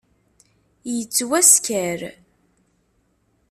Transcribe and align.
Yettwasker. 0.95 2.01